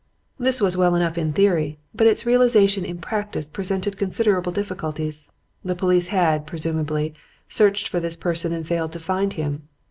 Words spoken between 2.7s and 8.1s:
in practice presented considerable difficulties. The police had (presumably) searched for